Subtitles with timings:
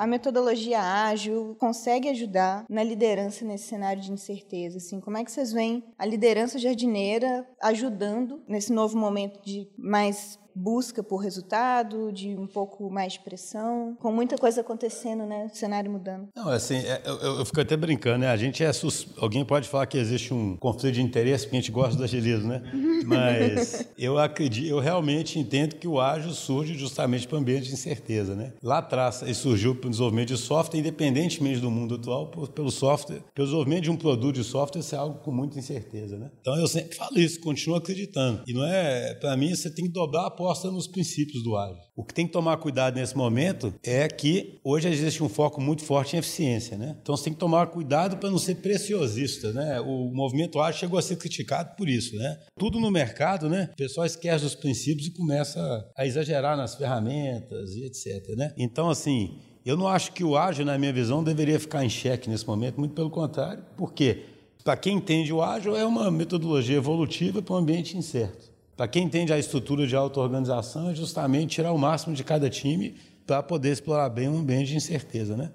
[0.00, 4.78] a metodologia ágil consegue ajudar na liderança nesse cenário de incerteza?
[4.78, 10.38] Assim, como é que vocês veem a liderança jardineira ajudando nesse novo momento de mais
[10.60, 15.48] busca por resultado, de um pouco mais de pressão, com muita coisa acontecendo, né?
[15.50, 16.28] O cenário mudando.
[16.36, 18.28] Não, assim, é, eu, eu, fico até brincando, né?
[18.28, 19.08] A gente é sus...
[19.16, 22.48] alguém pode falar que existe um conflito de interesse porque a gente gosta do agilismo,
[22.48, 22.62] né?
[23.06, 27.72] Mas eu acredito, eu realmente entendo que o ágil surge justamente para o ambiente de
[27.72, 28.52] incerteza, né?
[28.62, 33.22] Lá atrás, ele surgiu para o desenvolvimento de software, independentemente do mundo atual, pelo software,
[33.34, 36.30] pelo desenvolvimento de um produto de software, isso é algo com muita incerteza, né?
[36.40, 38.42] Então eu sempre falo isso, continuo acreditando.
[38.46, 41.76] E não é, para mim, você tem que dobrar a aposta nos princípios do ágil.
[41.94, 45.84] O que tem que tomar cuidado nesse momento é que hoje existe um foco muito
[45.84, 46.96] forte em eficiência, né?
[47.00, 49.80] Então você tem que tomar cuidado para não ser preciosista, né?
[49.80, 52.36] O movimento ágil chegou a ser criticado por isso, né?
[52.58, 53.70] Tudo no mercado, né?
[53.72, 55.60] O pessoal esquece dos princípios e começa
[55.96, 58.52] a exagerar nas ferramentas e etc, né?
[58.58, 62.28] Então assim, eu não acho que o ágil, na minha visão, deveria ficar em xeque
[62.28, 63.64] nesse momento, muito pelo contrário.
[63.76, 64.24] Por quê?
[64.64, 68.49] Para quem entende o ágil, é uma metodologia evolutiva para um ambiente incerto.
[68.80, 72.96] Para quem entende a estrutura de auto-organização, é justamente tirar o máximo de cada time
[73.26, 75.52] para poder explorar bem um ambiente de incerteza, né?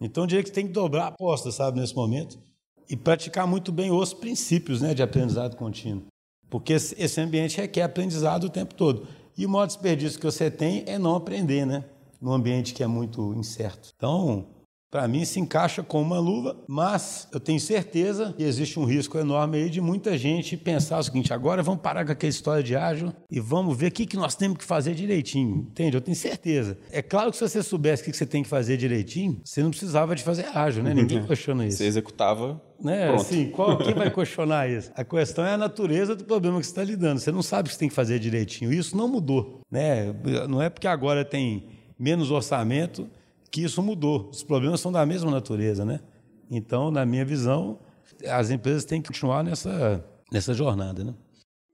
[0.00, 2.38] Então, eu diria que tem que dobrar a aposta, sabe, nesse momento,
[2.88, 6.04] e praticar muito bem os princípios né, de aprendizado contínuo.
[6.48, 9.06] Porque esse ambiente requer aprendizado o tempo todo.
[9.36, 11.84] E o maior desperdício que você tem é não aprender, né?
[12.22, 13.90] Num ambiente que é muito incerto.
[13.94, 14.46] Então,
[14.92, 19.16] para mim se encaixa com uma luva, mas eu tenho certeza que existe um risco
[19.18, 22.76] enorme aí de muita gente pensar o seguinte: agora vamos parar com aquela história de
[22.76, 25.66] ágil e vamos ver o que, que nós temos que fazer direitinho.
[25.70, 25.96] Entende?
[25.96, 26.76] Eu tenho certeza.
[26.90, 29.70] É claro que se você soubesse o que você tem que fazer direitinho, você não
[29.70, 30.92] precisava de fazer ágil, né?
[30.92, 31.78] Ninguém questiona isso.
[31.78, 33.06] Você executava né?
[33.06, 33.20] Pronto.
[33.22, 34.90] Assim, qual, quem vai questionar isso?
[34.94, 37.20] A questão é a natureza do problema que você está lidando.
[37.20, 38.72] Você não sabe o que você tem que fazer direitinho.
[38.72, 39.60] Isso não mudou.
[39.70, 40.12] Né?
[40.50, 41.64] Não é porque agora tem
[41.96, 43.08] menos orçamento
[43.52, 44.30] que isso mudou.
[44.30, 46.00] Os problemas são da mesma natureza, né?
[46.50, 47.78] Então, na minha visão,
[48.26, 50.02] as empresas têm que continuar nessa,
[50.32, 51.14] nessa jornada, né?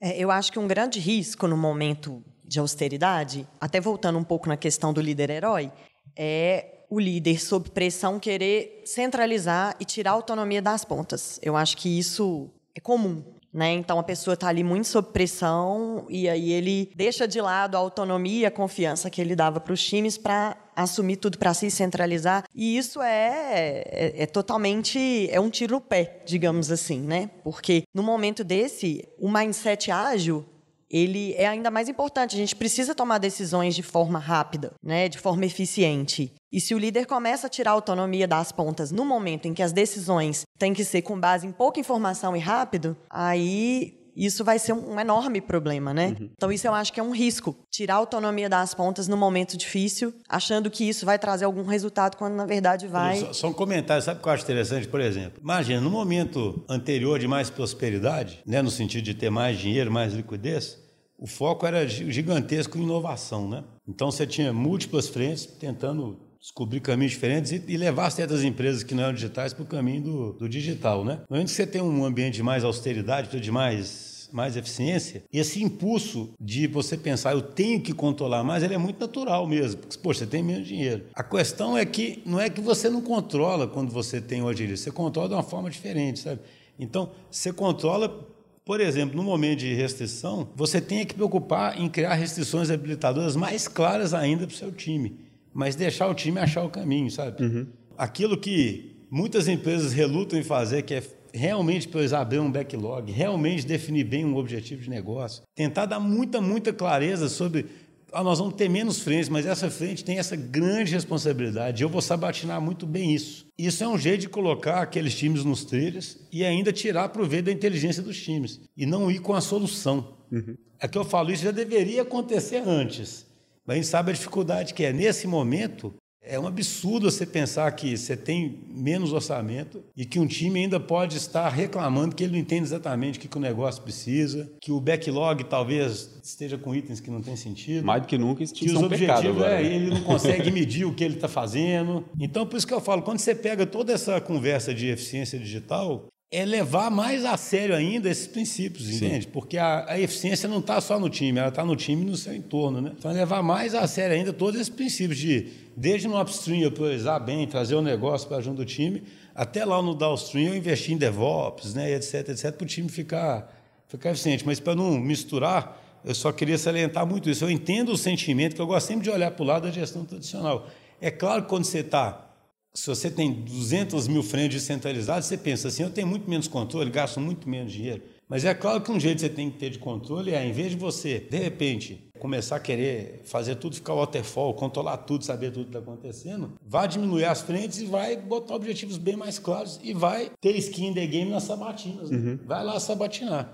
[0.00, 4.48] É, eu acho que um grande risco no momento de austeridade, até voltando um pouco
[4.48, 5.72] na questão do líder herói,
[6.16, 11.38] é o líder sob pressão querer centralizar e tirar a autonomia das pontas.
[11.42, 13.22] Eu acho que isso é comum.
[13.52, 13.72] Né?
[13.72, 17.78] Então a pessoa está ali muito sob pressão e aí ele deixa de lado a
[17.78, 22.44] autonomia, a confiança que ele dava para os times para assumir tudo para si, centralizar.
[22.54, 27.30] E isso é, é, é, totalmente é um tiro no pé, digamos assim, né?
[27.44, 30.44] Porque no momento desse, o mindset ágil
[30.90, 32.34] ele é ainda mais importante.
[32.34, 36.32] A gente precisa tomar decisões de forma rápida, né, de forma eficiente.
[36.50, 39.62] E se o líder começa a tirar a autonomia das pontas no momento em que
[39.62, 44.58] as decisões têm que ser com base em pouca informação e rápido, aí isso vai
[44.58, 46.16] ser um, enorme problema, né?
[46.18, 46.30] Uhum.
[46.36, 49.56] Então isso eu acho que é um risco, tirar a autonomia das pontas no momento
[49.56, 53.20] difícil, achando que isso vai trazer algum resultado quando na verdade vai.
[53.20, 55.40] Só, só um comentário, sabe o que eu acho interessante, por exemplo?
[55.42, 60.12] Imagina, no momento anterior de mais prosperidade, né, no sentido de ter mais dinheiro, mais
[60.12, 60.78] liquidez,
[61.18, 63.64] o foco era gigantesco em inovação, né?
[63.86, 68.94] Então você tinha múltiplas frentes tentando descobrir caminhos diferentes e, e levar certas empresas que
[68.94, 71.20] não eram digitais para o caminho do, do, digital, né?
[71.28, 75.62] No momento que você tem um ambiente de mais austeridade, de mais mais eficiência, esse
[75.62, 79.98] impulso de você pensar, eu tenho que controlar mais, ele é muito natural mesmo, porque,
[79.98, 81.04] poxa, você tem menos dinheiro.
[81.14, 84.84] A questão é que não é que você não controla quando você tem o agilista,
[84.84, 86.40] você controla de uma forma diferente, sabe?
[86.78, 88.26] Então, você controla
[88.64, 93.66] por exemplo, no momento de restrição, você tem que preocupar em criar restrições habilitadoras mais
[93.66, 95.26] claras ainda para o seu time
[95.58, 97.42] mas deixar o time achar o caminho, sabe?
[97.42, 97.66] Uhum.
[97.96, 101.02] Aquilo que muitas empresas relutam em fazer, que é
[101.32, 106.40] realmente precisar abrir um backlog, realmente definir bem um objetivo de negócio, tentar dar muita,
[106.40, 107.66] muita clareza sobre
[108.12, 111.82] ah, nós vamos ter menos frentes, mas essa frente tem essa grande responsabilidade.
[111.82, 113.46] Eu vou sabatinar muito bem isso.
[113.58, 117.52] Isso é um jeito de colocar aqueles times nos trilhos e ainda tirar proveito da
[117.52, 120.16] inteligência dos times e não ir com a solução.
[120.32, 120.56] Uhum.
[120.80, 123.26] É que eu falo, isso já deveria acontecer antes.
[123.66, 124.92] Mas a gente sabe a dificuldade que é.
[124.92, 125.94] Nesse momento,
[126.28, 130.78] é um absurdo você pensar que você tem menos orçamento e que um time ainda
[130.78, 134.80] pode estar reclamando que ele não entende exatamente o que, o negócio precisa, que o
[134.80, 137.84] backlog talvez esteja com itens que não tem sentido.
[137.84, 139.74] Mais do que nunca isso que os objetivos é, né?
[139.74, 142.04] ele não consegue medir o que ele está fazendo.
[142.20, 146.08] Então, por isso que eu falo, quando você pega toda essa conversa de eficiência digital,
[146.30, 148.96] é levar mais a sério ainda esses princípios, Sim.
[148.96, 149.26] entende?
[149.28, 152.16] Porque a, a eficiência não está só no time, ela está no time e no
[152.16, 152.92] seu entorno, né?
[152.98, 156.70] Então, é levar mais a sério ainda todos esses princípios de, desde no upstream eu
[156.70, 159.02] priorizar bem, trazer o negócio para junto do time,
[159.34, 163.50] até lá no downstream eu investir em DevOps, né, etc, etc, para o time ficar,
[163.86, 164.44] ficar eficiente.
[164.44, 167.42] Mas para não misturar, eu só queria salientar muito isso.
[167.42, 170.04] Eu entendo o sentimento, que eu gosto sempre de olhar para o lado da gestão
[170.04, 170.68] tradicional
[171.00, 172.27] É claro que quando você está
[172.74, 176.90] se você tem 200 mil frentes descentralizados, você pensa assim, eu tenho muito menos controle,
[176.90, 178.02] gasto muito menos dinheiro.
[178.28, 180.52] Mas é claro que um jeito que você tem que ter de controle é, em
[180.52, 185.50] vez de você, de repente, começar a querer fazer tudo ficar waterfall, controlar tudo, saber
[185.50, 189.80] tudo que está acontecendo, vai diminuir as frentes e vai botar objetivos bem mais claros
[189.82, 192.10] e vai ter skin the game nas sabatinas.
[192.10, 192.18] Né?
[192.18, 192.38] Uhum.
[192.44, 193.50] Vai lá sabatinar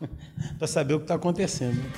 [0.58, 1.76] para saber o que está acontecendo.
[1.76, 1.90] Né?